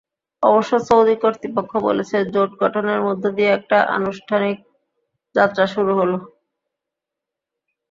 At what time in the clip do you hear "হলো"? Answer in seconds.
5.99-6.17